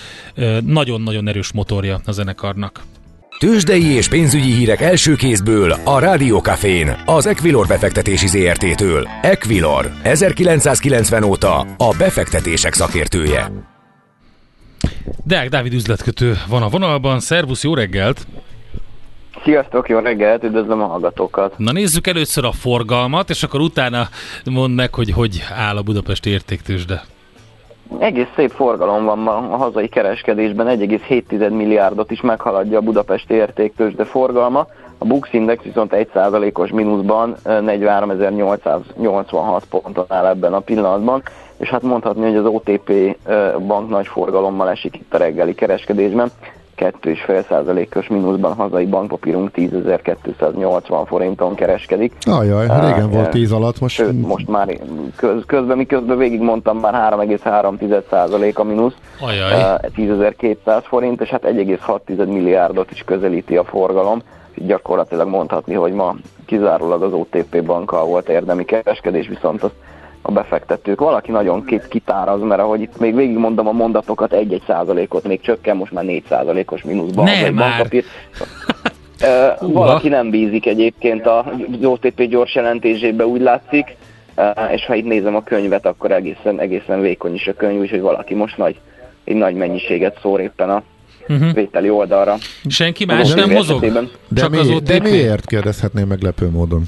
[0.64, 2.82] nagyon-nagyon erős motorja a zenekarnak.
[3.38, 9.08] Tőzsdei és pénzügyi hírek első kézből a Rádiókafén, az Equilor befektetési ZRT-től.
[9.22, 13.52] Equilor, 1990 óta a befektetések szakértője.
[15.24, 17.20] Deák Dávid üzletkötő van a vonalban.
[17.20, 18.26] Szervusz, jó reggelt!
[19.44, 21.58] Sziasztok, jó reggelt, üdvözlöm a hallgatókat.
[21.58, 24.08] Na nézzük először a forgalmat, és akkor utána
[24.50, 27.02] mondd meg, hogy hogy áll a Budapesti értéktősde.
[27.98, 34.04] Egész szép forgalom van ma a hazai kereskedésben, 1,7 milliárdot is meghaladja a Budapesti értéktősde
[34.04, 34.66] forgalma.
[34.98, 41.22] A Bux Index viszont 1%-os mínuszban 43.886 ponton áll ebben a pillanatban,
[41.56, 43.16] és hát mondhatni, hogy az OTP
[43.66, 46.30] bank nagy forgalommal esik itt a reggeli kereskedésben.
[46.76, 52.12] 2,5%-os mínuszban hazai bankpapírunk 10.280 forinton kereskedik.
[52.20, 53.94] Ajaj, régen volt 10 alatt, most...
[53.94, 54.78] Sőt, most már
[55.16, 59.78] köz, közben, miközben végig mondtam, már 3,3% a mínusz, Ajaj.
[59.96, 64.22] 10.200 forint, és hát 1,6 milliárdot is közelíti a forgalom.
[64.54, 66.14] Gyakorlatilag mondhatni, hogy ma
[66.46, 69.74] kizárólag az OTP bankkal volt érdemi kereskedés, viszont azt
[70.22, 71.00] a befektetők.
[71.00, 75.76] Valaki nagyon két kitáraz, mert ahogy itt még végigmondom a mondatokat, egy-egy százalékot még csökken,
[75.76, 77.24] most már négy százalékos mínuszban.
[77.24, 77.88] Ne az már!
[77.90, 81.44] Uh, valaki nem bízik egyébként az
[81.84, 83.96] OTP gyors jelentésébe, úgy látszik,
[84.36, 88.00] uh, és ha itt nézem a könyvet, akkor egészen, egészen vékony is a könyv, úgyhogy
[88.00, 88.76] valaki most nagy,
[89.24, 90.82] egy nagy mennyiséget szór éppen a
[91.28, 91.54] Uh-huh.
[91.54, 92.36] vételi oldalra.
[92.68, 93.76] Senki más nem mozog?
[93.76, 94.10] esetében.
[94.28, 95.02] De, Csak mi, az de OTP?
[95.02, 96.82] miért kérdezhetném meglepő módon?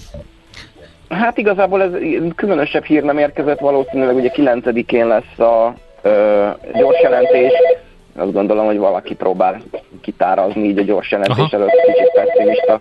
[1.08, 1.90] Hát igazából ez
[2.36, 7.52] különösebb hír nem érkezett, valószínűleg ugye 9-én lesz a ö, gyors jelentés.
[8.16, 9.62] Azt gondolom, hogy valaki próbál
[10.00, 11.56] kitárazni így a gyors jelentés Aha.
[11.56, 12.80] előtt, kicsit pessimista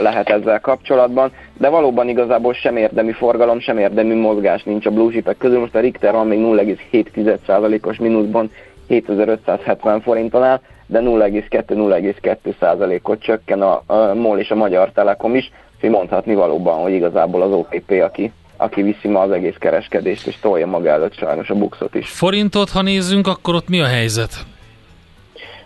[0.00, 5.12] lehet ezzel kapcsolatban, de valóban igazából sem érdemi forgalom, sem érdemi mozgás nincs a blue
[5.12, 5.58] chipek közül.
[5.58, 8.50] Most a Richter van még 0,7%-os mínuszban
[8.88, 15.90] 7570 forinton áll, de 0,2-0,2%-ot csökken a, a MOL és a Magyar Telekom is, úgyhogy
[15.90, 20.66] mondhatni valóban, hogy igazából az OTP, aki, aki viszi ma az egész kereskedést, és tolja
[20.66, 22.08] maga előtt sajnos a buxot is.
[22.10, 24.32] Forintot, ha nézzünk, akkor ott mi a helyzet?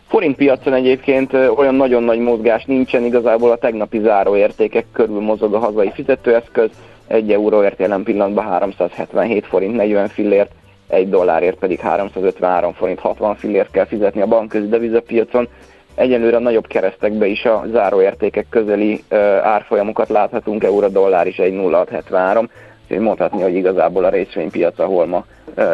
[0.09, 5.59] Forint piacon egyébként olyan nagyon nagy mozgás nincsen, igazából a tegnapi záróértékek körül mozog a
[5.59, 6.71] hazai fizetőeszköz,
[7.07, 10.51] 1 euróért jelen pillanatban 377 forint 40 fillért,
[10.89, 15.49] 1 dollárért pedig 353 forint 60 fillért kell fizetni a bankközi devizapiacon.
[15.95, 19.05] Egyelőre a nagyobb keresztekbe is a záróértékek közeli
[19.43, 22.49] árfolyamokat láthatunk, euró-dollár is 1,0673,
[22.83, 25.25] úgyhogy mondhatni, hogy igazából a részvénypiac, ahol ma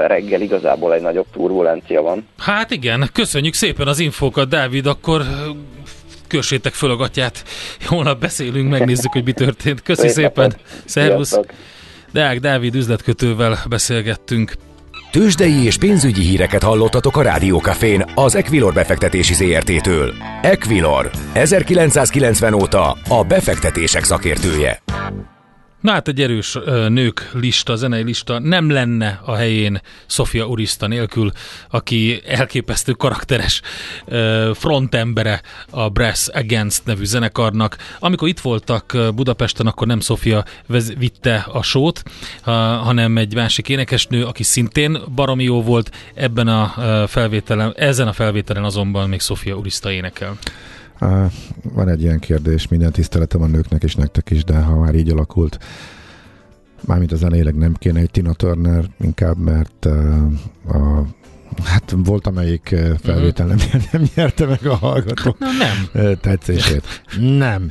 [0.07, 2.27] reggel igazából egy nagyobb turbulencia van.
[2.39, 5.23] Hát igen, köszönjük szépen az infókat, Dávid, akkor
[6.27, 7.45] kössétek föl a gatyát.
[7.87, 9.83] Holnap beszélünk, megnézzük, hogy mi történt.
[9.83, 10.55] Köszi Szép szépen,
[10.85, 11.41] szervusz.
[12.13, 14.53] Deák Dávid üzletkötővel beszélgettünk.
[15.11, 20.15] Tőzsdei és pénzügyi híreket hallottatok a Rádiókafén az Equilor befektetési ZRT-től.
[20.43, 24.83] Equilor, 1990 óta a befektetések szakértője.
[25.81, 30.87] Na hát egy erős ö, nők lista, zenei lista nem lenne a helyén Sofia Urista
[30.87, 31.33] nélkül,
[31.71, 33.61] aki elképesztő karakteres
[34.07, 37.77] ö, frontembere a Brass Against nevű zenekarnak.
[37.99, 40.45] Amikor itt voltak Budapesten, akkor nem Sofia
[40.99, 42.03] vitte a sót,
[42.41, 45.91] ha, hanem egy másik énekesnő, aki szintén baromi jó volt.
[46.15, 46.75] Ebben a
[47.09, 50.39] felvételen, ezen a felvételen azonban még Sofia Urista énekel.
[51.63, 55.11] Van egy ilyen kérdés, minden tiszteletem a nőknek és nektek is, de ha már így
[55.11, 55.59] alakult,
[56.81, 60.33] mármint a zenéleg nem kéne egy Tina Turner, inkább, mert uh,
[60.69, 61.07] a
[61.65, 63.59] Hát volt, amelyik felvétel nem,
[63.93, 66.17] nem nyerte meg a hallgatók Na nem.
[66.21, 67.03] tetszését.
[67.21, 67.69] Nem.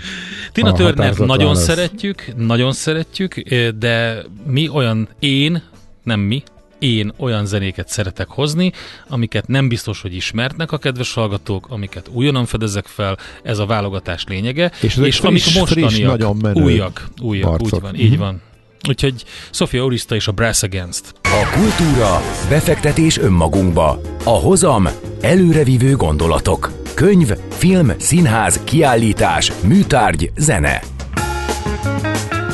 [0.52, 1.64] Tina Turner nagyon válasz.
[1.64, 3.34] szeretjük, nagyon szeretjük,
[3.78, 5.62] de mi olyan, én,
[6.04, 6.44] nem mi,
[6.80, 8.72] én olyan zenéket szeretek hozni,
[9.08, 14.24] amiket nem biztos, hogy ismertnek a kedves hallgatók, amiket újonnan fedezek fel, ez a válogatás
[14.28, 17.82] lényege, És ezek és friss- amik friss, mostaniak, nagyon menő újak, újak, úgy arcok.
[17.82, 18.02] van, Mhm.
[18.02, 18.42] így van.
[18.88, 21.14] Úgyhogy Sofia Orista és a Brass Against.
[21.24, 24.02] A kultúra, befektetés önmagunkba.
[24.24, 24.88] A hozam,
[25.22, 26.72] előrevívő gondolatok.
[26.94, 30.82] Könyv, film, színház, kiállítás, műtárgy, zene.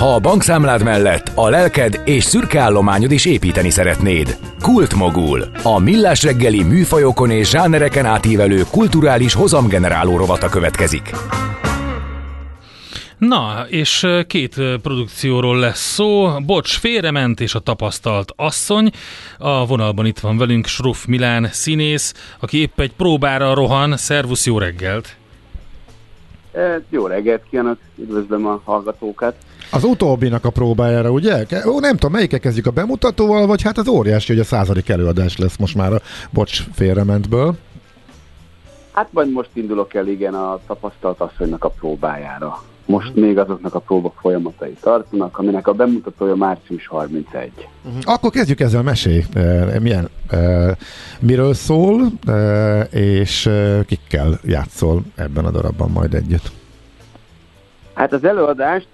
[0.03, 4.37] Ha a bankszámlád mellett a lelked és szürke állományod is építeni szeretnéd.
[4.61, 5.43] Kultmogul.
[5.63, 11.09] A millás reggeli műfajokon és zsánereken átívelő kulturális hozamgeneráló rovata következik.
[13.17, 16.39] Na, és két produkcióról lesz szó.
[16.45, 18.91] Bocs, félrement és a tapasztalt asszony.
[19.37, 23.97] A vonalban itt van velünk Sruff Milán színész, aki épp egy próbára rohan.
[23.97, 25.15] Szervusz, jó reggelt!
[26.89, 29.35] Jó reggelt kívánok, üdvözlöm a hallgatókat.
[29.73, 31.45] Az utóbbinak a próbájára, ugye?
[31.65, 35.37] Ó, nem tudom, melyikkel kezdjük a bemutatóval, vagy hát az óriási, hogy a századik előadás
[35.37, 37.55] lesz most már a Bocs félrementből.
[38.91, 42.63] Hát majd most indulok el igen a tapasztalt asszonynak a próbájára.
[42.85, 47.51] most még azoknak a próba folyamatai tartanak, aminek a bemutatója március 31.
[48.01, 49.25] Akkor kezdjük ezzel a mesé.
[49.33, 50.77] E, milyen, e,
[51.19, 53.49] miről szól, e, és
[53.85, 56.51] kikkel játszol ebben a darabban majd együtt?
[57.93, 58.87] Hát az előadást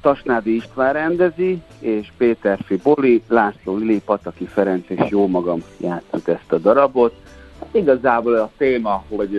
[0.00, 6.52] Tasnádi István rendezi, és Péter Boli, László Lili, Pataki Ferenc és jó magam játszunk ezt
[6.52, 7.14] a darabot.
[7.70, 9.36] Igazából a téma, hogy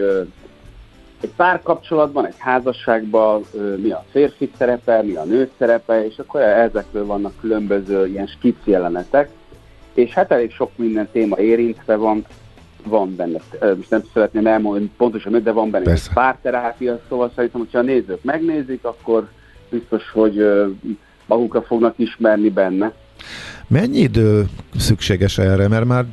[1.22, 3.44] egy párkapcsolatban, egy házasságban
[3.78, 8.58] mi a férfi szerepe, mi a nő szerepe, és akkor ezekről vannak különböző ilyen skic
[8.64, 9.30] jelenetek,
[9.94, 12.26] és hát elég sok minden téma érintve van,
[12.84, 13.40] van benne,
[13.76, 16.10] most nem szeretném elmondani pontosan, de van benne Persze.
[16.10, 19.30] egy párterápia, szóval szerintem, hogyha a nézők megnézik, akkor
[19.72, 20.46] biztos, hogy
[21.26, 22.94] magukra fognak ismerni benne.
[23.68, 25.68] Mennyi idő szükséges erre?
[25.68, 26.06] Mert már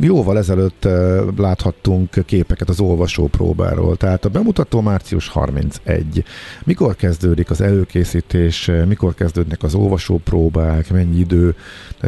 [0.00, 0.88] jóval ezelőtt
[1.36, 3.96] láthattunk képeket az olvasó próbáról.
[3.96, 6.24] Tehát a bemutató március 31.
[6.64, 11.54] Mikor kezdődik az előkészítés, mikor kezdődnek az olvasó próbák, mennyi idő,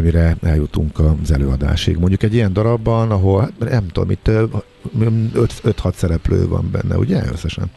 [0.02, 1.96] mire eljutunk az előadásig?
[1.96, 4.30] Mondjuk egy ilyen darabban, ahol hát nem tudom, itt
[4.98, 7.70] 5-6 szereplő van benne, ugye összesen?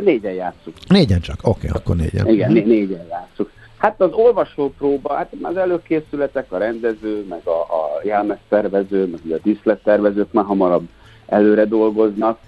[0.00, 0.76] Négyen játszunk.
[0.88, 1.36] Négyen csak?
[1.42, 2.28] Oké, okay, akkor négyen.
[2.28, 3.50] Igen, né- négyen játszunk.
[3.76, 9.40] Hát az olvasó próba, hát az előkészületek, a rendező, meg a, a jelmeztervező, meg a
[9.42, 10.88] díszlettervezők már hamarabb
[11.26, 12.38] előre dolgoznak.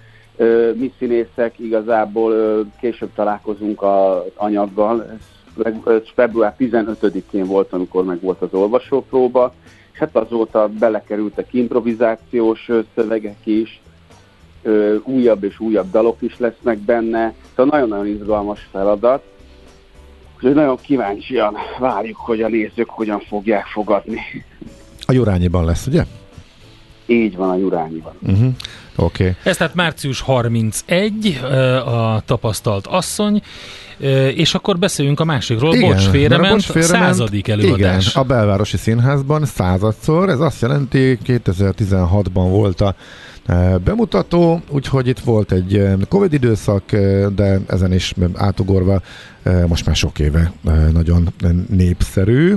[0.74, 5.18] Mi színészek igazából később találkozunk az anyaggal,
[6.14, 9.54] február 15-én volt, amikor meg volt az olvasópróba,
[9.92, 13.80] és hát azóta belekerültek improvizációs szövegek is,
[14.62, 19.22] ö, újabb és újabb dalok is lesznek benne, szóval nagyon-nagyon izgalmas feladat,
[20.38, 24.20] Úgyhogy nagyon kíváncsian várjuk, hogy a nézők hogyan fogják fogadni.
[25.00, 26.04] A Jurányiban lesz, ugye?
[27.06, 28.12] Így van, a Jurányiban.
[28.22, 28.54] Uh-huh.
[29.00, 29.22] Oké.
[29.22, 29.36] Okay.
[29.42, 31.40] Ez tehát március 31,
[31.84, 33.42] a tapasztalt asszony,
[34.34, 35.74] és akkor beszéljünk a másikról.
[35.74, 38.06] Igen, Bocs, félrement, Bocs, félrement századik előadás.
[38.06, 42.94] Igen, a belvárosi színházban századszor, ez azt jelenti, 2016-ban volt a
[43.84, 46.82] bemutató, úgyhogy itt volt egy Covid időszak,
[47.34, 49.02] de ezen is átugorva
[49.66, 50.52] most már sok éve
[50.92, 51.28] nagyon
[51.68, 52.54] népszerű.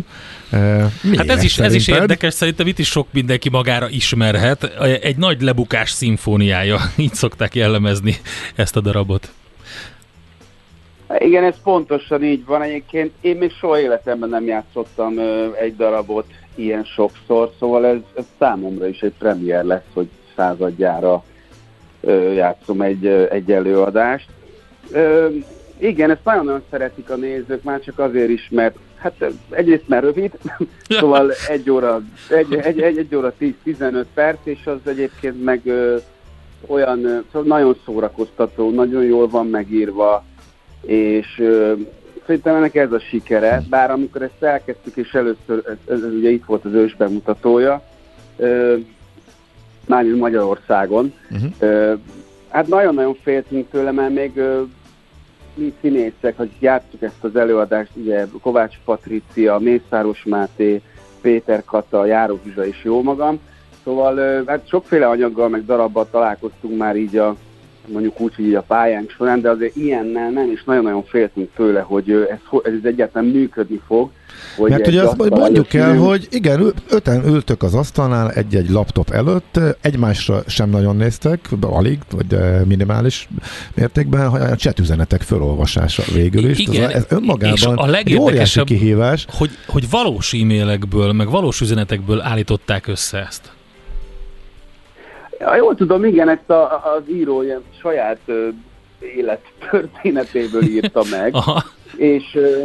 [1.02, 4.64] Miért hát ez is, ez is érdekes, szerintem itt is sok mindenki magára ismerhet.
[5.02, 5.90] Egy nagy lebukás
[6.32, 8.16] szimfóniája, így szokták jellemezni
[8.56, 9.32] ezt a darabot.
[11.18, 12.62] Igen, ez pontosan így van.
[12.62, 15.20] Egyébként én még soha életemben nem játszottam
[15.60, 21.24] egy darabot ilyen sokszor, szóval ez, ez számomra is egy premier lesz, hogy századjára
[22.36, 24.28] játszom egy, egy előadást.
[25.78, 30.32] Igen, ezt nagyon-nagyon szeretik a nézők, már csak azért is, mert hát egyrészt mert rövid,
[31.00, 33.34] szóval egy óra, egy, egy, egy, egy óra
[33.66, 35.62] 10-15 perc, és az egyébként meg
[36.68, 40.24] olyan, ö, szóval nagyon szórakoztató, nagyon jól van megírva,
[40.82, 41.74] és ö,
[42.26, 46.30] szerintem ennek ez a sikere, bár amikor ezt elkezdtük, és először, ez, ez, ez ugye
[46.30, 47.82] itt volt az ős bemutatója,
[48.38, 48.78] ö,
[49.86, 51.14] mármint Magyarországon.
[51.32, 52.00] Uh-huh.
[52.50, 54.42] Hát nagyon-nagyon féltünk tőle, mert még
[55.54, 60.82] mi színészek, hogy játszuk ezt az előadást, ugye Kovács Patricia, Mészáros Máté,
[61.22, 63.40] Péter Kata, Járó Zsuzsa és jó magam.
[63.84, 67.36] Szóval hát sokféle anyaggal, meg darabbal találkoztunk már így a
[67.88, 71.80] mondjuk úgy, hogy így a pályánk során, de azért ilyennel nem, és nagyon-nagyon féltünk tőle,
[71.80, 74.10] hogy ez, ez egyáltalán működni fog.
[74.58, 79.60] Hogy Mert ugye azt mondjuk el, hogy igen, öten ültök az asztalnál egy-egy laptop előtt,
[79.82, 83.28] egymásra sem nagyon néztek, alig, vagy minimális
[83.76, 86.60] mértékben, a chat üzenetek felolvasása végül is.
[86.60, 89.26] Igen, ez önmagában és a egy óriási kihívás.
[89.30, 93.52] Hogy, hogy valós e-mailekből, meg valós üzenetekből állították össze ezt.
[95.42, 98.48] Ja, jól tudom, igen, ezt a, az író ilyen saját ö,
[99.16, 101.34] élet történetéből írta meg,
[102.14, 102.64] és ö,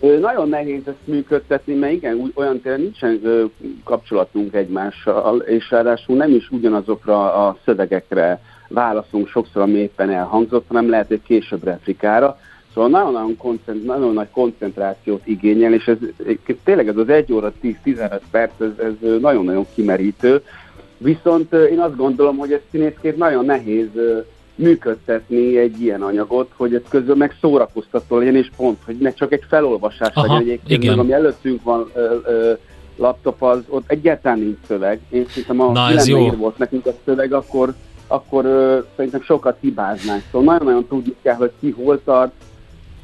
[0.00, 3.44] ö, nagyon nehéz ezt működtetni, mert igen, olyan tényleg nincsen ö,
[3.84, 10.90] kapcsolatunk egymással, és ráadásul nem is ugyanazokra a szövegekre válaszunk sokszor, ami éppen elhangzott, hanem
[10.90, 12.38] lehet egy később replikára.
[12.74, 15.96] Szóval nagyon-nagyon, koncentrá- nagyon nagy koncentrációt igényel, és ez
[16.64, 20.42] tényleg ez az 1 óra 10-15 perc, ez, ez nagyon-nagyon kimerítő,
[20.98, 23.88] Viszont én azt gondolom, hogy ez színészként nagyon nehéz
[24.54, 29.32] működtetni egy ilyen anyagot, hogy ez közül meg szórakoztató legyen, és pont, hogy ne csak
[29.32, 30.98] egy felolvasás Aha, legyen egyébként, igen.
[30.98, 32.52] ami előttünk van ö, ö,
[32.96, 35.00] laptop, az ott egyáltalán nincs szöveg.
[35.08, 36.30] Én szerintem, ha Na, ez jó.
[36.30, 37.74] volt nekünk a szöveg, akkor,
[38.06, 40.22] akkor ö, szerintem sokat hibáznánk.
[40.30, 42.32] Szóval nagyon-nagyon tudni kell, hogy ki hol tart,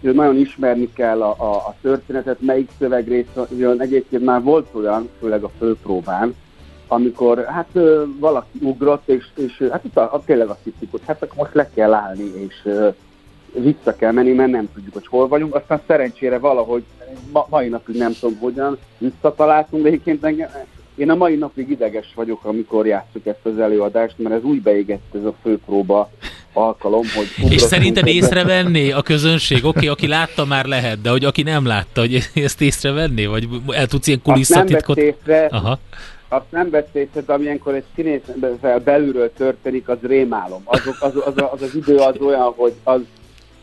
[0.01, 3.27] nagyon ismerni kell a, a, a történetet, melyik szövegrész
[3.57, 3.81] jön.
[3.81, 6.35] Egyébként már volt olyan, főleg a főpróbán,
[6.93, 7.69] amikor hát
[8.19, 11.55] valaki ugrott, és, és hát itt a, a, tényleg azt hittük, hogy hát akkor most
[11.55, 12.69] le kell állni, és,
[13.61, 15.55] vissza kell menni, mert nem tudjuk, hogy hol vagyunk.
[15.55, 16.83] Aztán szerencsére valahogy
[17.33, 20.49] ma, mai napig nem tudom hogyan visszataláltunk, de egyébként engem,
[20.97, 25.15] én a mai napig ideges vagyok, amikor játszuk ezt az előadást, mert ez úgy beégett
[25.15, 26.11] ez a főpróba
[26.53, 27.53] alkalom, hogy...
[27.53, 29.59] És szerinted észrevenné a közönség?
[29.59, 33.27] Oké, okay, aki látta már lehet, de hogy aki nem látta, hogy ezt észrevenné?
[33.27, 34.97] Vagy el tudsz ilyen kulisszatitkot?
[34.99, 35.79] Azt nem észre, Aha.
[36.33, 38.21] Azt nem vett észre, de amilyenkor egy színész
[38.85, 40.63] belülről történik, az rémálom.
[40.65, 43.01] Az, az, az, az, az idő az olyan, hogy az,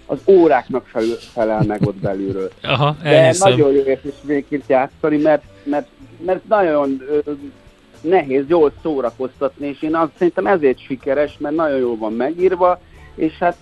[0.05, 2.51] az óráknak felül, felel meg ott belülről.
[2.63, 4.13] Aha, De nagyon jó érzés
[4.67, 5.87] játszani, mert, mert,
[6.25, 7.03] mert nagyon
[8.01, 12.79] nehéz jól szórakoztatni, és én azt szerintem ezért sikeres, mert nagyon jól van megírva,
[13.15, 13.57] és hát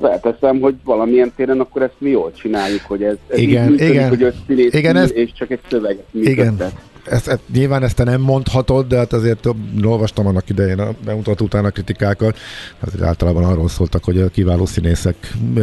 [0.00, 4.08] felteszem, hogy valamilyen téren akkor ezt mi jól csináljuk, hogy ez, ez igen, működik, igen,
[4.08, 4.34] hogy öt
[4.74, 6.52] igen, ez, és csak egy szöveget működtet.
[6.52, 6.72] Igen.
[7.10, 10.94] Ezt, ezt, nyilván ezt te nem mondhatod, de hát azért több, olvastam annak idején a
[11.04, 12.38] bemutató után a kritikákat,
[12.80, 15.60] azért általában arról szóltak, hogy a kiváló színészek e,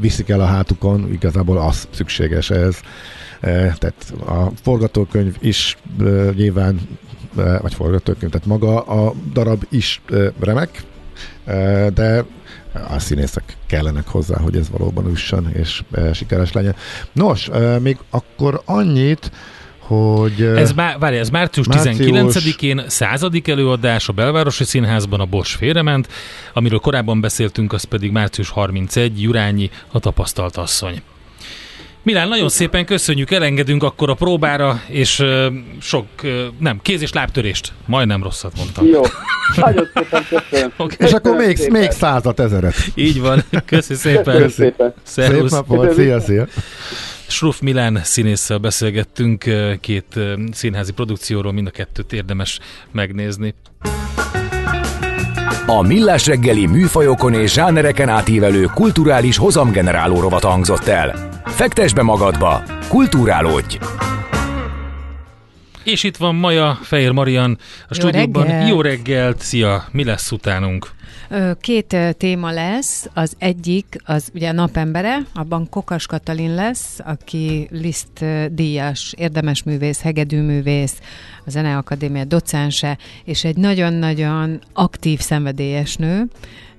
[0.00, 2.76] viszik el a hátukon, igazából az szükséges ez.
[3.40, 6.04] E, tehát a forgatókönyv is e,
[6.34, 6.80] nyilván
[7.60, 10.02] vagy forgatókönyv, tehát maga a darab is
[10.40, 10.82] remek,
[11.94, 12.24] de
[12.88, 15.82] a színészek kellenek hozzá, hogy ez valóban üssön és
[16.12, 16.74] sikeres legyen.
[17.12, 17.50] Nos,
[17.82, 19.30] még akkor annyit,
[19.86, 20.42] hogy...
[20.42, 26.08] Ez, má, várj, ez március, március 19-én századik előadás a Belvárosi Színházban, a Bosch félrement,
[26.52, 31.02] amiről korábban beszéltünk, az pedig március 31, Jurányi, a tapasztalt asszony.
[32.06, 35.46] Milán, nagyon szépen köszönjük, elengedünk akkor a próbára, és uh,
[35.80, 37.72] sok, uh, nem, kéz- és lábtörést.
[37.86, 38.86] Majdnem rosszat mondtam.
[38.86, 39.02] Jó,
[39.56, 40.72] nagyon szépen köszönöm.
[40.76, 41.06] Okay.
[41.06, 41.80] És akkor még, szépen.
[41.80, 42.74] még százat, ezeret.
[42.94, 44.24] Így van, köszi szépen.
[44.24, 44.94] Köszönöm szépen.
[45.02, 45.50] Szervusz.
[45.52, 46.46] Szép napot, szia, szia.
[47.26, 49.44] Sruf Milán színésszel beszélgettünk,
[49.80, 50.18] két
[50.52, 52.58] színházi produkcióról, mind a kettőt érdemes
[52.92, 53.54] megnézni.
[55.68, 61.14] A Millás reggeli műfajokon és zsánereken átívelő kulturális hozamgeneráló rovat hangzott el.
[61.44, 63.78] Fektes be magadba, kulturálódj!
[65.86, 68.46] És itt van Maja Fehér Marian a Jó stúdióban.
[68.46, 68.68] Reggelt.
[68.68, 69.40] Jó reggelt!
[69.40, 69.84] Szia!
[69.90, 70.90] Mi lesz utánunk?
[71.60, 73.08] Két téma lesz.
[73.14, 80.98] Az egyik, az ugye napembere, abban Kokas Katalin lesz, aki Liszt díjas, érdemes művész, hegedűművész,
[81.44, 86.26] a Zeneakadémia docense, és egy nagyon-nagyon aktív szenvedélyes nő,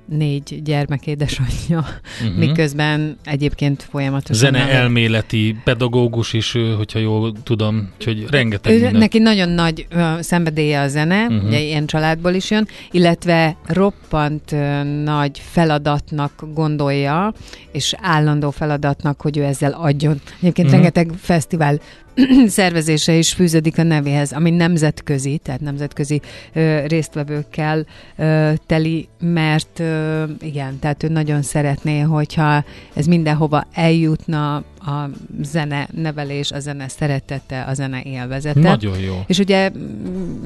[0.07, 1.85] négy gyermek édesanyja,
[2.21, 2.37] uh-huh.
[2.37, 4.35] miközben egyébként folyamatosan...
[4.35, 8.91] Zene elméleti pedagógus is, hogyha jól tudom, hogy rengeteg ő.
[8.91, 11.43] Neki nagyon nagy uh, szenvedélye a zene, uh-huh.
[11.43, 17.33] ugye ilyen családból is jön, illetve roppant uh, nagy feladatnak gondolja,
[17.71, 20.21] és állandó feladatnak, hogy ő ezzel adjon.
[20.39, 20.71] Egyébként uh-huh.
[20.71, 21.79] rengeteg fesztivál
[22.47, 26.21] szervezése is fűződik a nevéhez, ami nemzetközi, tehát nemzetközi
[26.53, 34.55] ö, résztvevőkkel ö, teli, mert ö, igen, tehát ő nagyon szeretné, hogyha ez mindenhova eljutna
[34.79, 35.09] a
[35.41, 38.59] zene nevelés, a zene szeretete, a zene élvezete.
[38.59, 39.23] Nagyon jó.
[39.27, 39.71] És ugye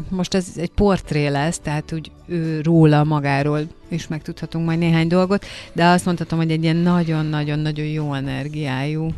[0.09, 5.45] most ez egy portré lesz, tehát úgy ő róla magáról is megtudhatunk majd néhány dolgot,
[5.73, 9.09] de azt mondhatom, hogy egy ilyen nagyon-nagyon-nagyon jó energiájú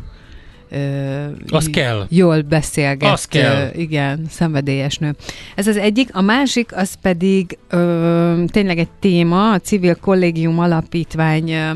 [1.48, 2.06] az kell.
[2.08, 3.12] Jól beszélget.
[3.12, 3.70] Az kell.
[3.74, 5.14] Igen, szenvedélyes nő.
[5.54, 6.08] Ez az egyik.
[6.12, 11.70] A másik, az pedig ö, tényleg egy téma, a Civil Kollégium Alapítvány ö,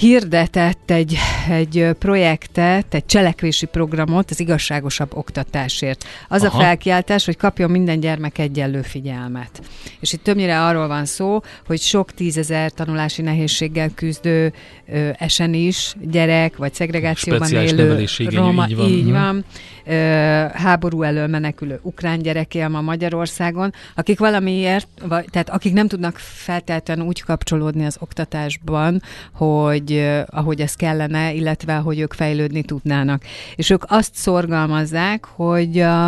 [0.00, 1.16] hirdetett egy,
[1.50, 6.04] egy projektet, egy cselekvési programot az igazságosabb oktatásért.
[6.28, 6.58] Az Aha.
[6.58, 9.60] a felkiáltás, hogy kapjon minden gyermek egyenlő figyelmet.
[10.00, 14.52] És itt többnyire arról van szó, hogy sok tízezer tanulási nehézséggel küzdő
[14.88, 18.88] ö, esen is gyerek, vagy szegregációban Speciális élő roma, így van.
[18.88, 19.12] Így mhm.
[19.12, 19.44] van
[19.86, 19.92] ö,
[20.52, 26.16] háború elől menekülő ukrán gyerek él ma Magyarországon, akik valamiért, vagy, tehát akik nem tudnak
[26.18, 33.22] feltétlenül úgy kapcsolódni az oktatásban, hogy uh, ahogy ez kellene, illetve hogy ők fejlődni tudnának.
[33.56, 36.06] És ők azt szorgalmazzák, hogy a,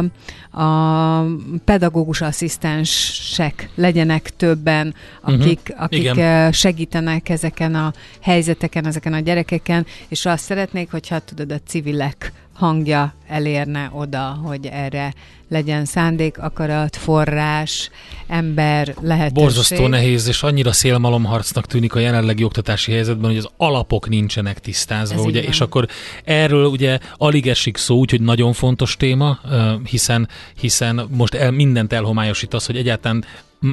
[0.63, 1.25] a
[1.65, 5.35] pedagógus asszisztensek legyenek többen, mhm.
[5.35, 5.85] akik, uh-huh.
[5.85, 6.53] akik Igen.
[6.53, 13.15] segítenek ezeken a helyzeteken, ezeken a gyerekeken, és azt szeretnék, hogyha tudod, a civilek hangja
[13.29, 15.13] elérne oda, hogy erre
[15.53, 17.91] legyen szándék, akarat, forrás,
[18.27, 19.33] ember, lehetőség.
[19.45, 25.19] Borzasztó nehéz, és annyira szélmalomharcnak tűnik a jelenlegi oktatási helyzetben, hogy az alapok nincsenek tisztázva,
[25.19, 25.87] Ez ugye, és akkor
[26.25, 29.41] erről ugye alig esik szó, úgyhogy nagyon fontos téma,
[29.85, 30.29] hiszen,
[30.61, 33.25] hiszen most el, mindent elhomályosít az, hogy egyáltalán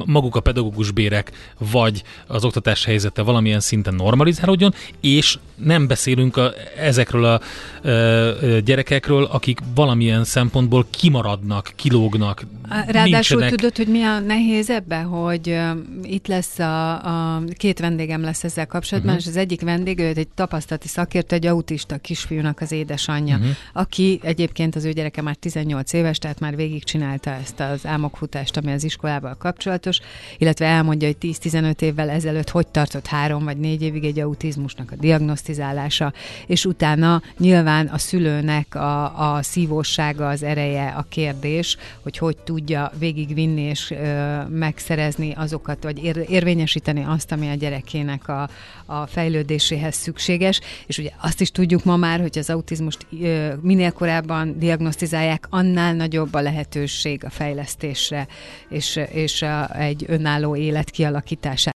[0.05, 6.53] maguk a pedagógus bérek, vagy az oktatás helyzete valamilyen szinten normalizálódjon, és nem beszélünk a,
[6.77, 7.41] ezekről a
[7.81, 12.45] ö, gyerekekről, akik valamilyen szempontból kimaradnak, kilógnak.
[12.69, 13.49] Ráadásul nincsenek...
[13.49, 15.69] tudod, hogy mi a nehéz ebbe, hogy uh,
[16.03, 19.27] itt lesz a, a két vendégem lesz ezzel kapcsolatban, uh-huh.
[19.27, 23.51] és az egyik vendég, ő egy tapasztalati szakértő, egy autista kisfiúnak az édesanyja, uh-huh.
[23.73, 28.71] aki egyébként az ő gyereke már 18 éves, tehát már végigcsinálta ezt az álmokfutást, ami
[28.71, 29.35] az iskolával
[29.79, 29.99] kapcsolatos,
[30.37, 34.95] illetve elmondja, hogy 10-15 évvel ezelőtt hogy tartott három vagy négy évig egy autizmusnak a
[34.95, 36.13] diagnosztizálása,
[36.47, 42.91] és utána nyilván a szülőnek a, a szívósága, az ereje a kérdés, hogy hogy tudja
[42.97, 48.49] végigvinni és ö, megszerezni azokat, vagy ér, érvényesíteni azt, ami a gyerekének a,
[48.85, 53.91] a fejlődéséhez szükséges, és ugye azt is tudjuk ma már, hogy az autizmust ö, minél
[53.91, 58.27] korábban diagnosztizálják, annál nagyobb a lehetőség a fejlesztésre,
[58.69, 61.59] és, és a, egy önálló élet kialakítására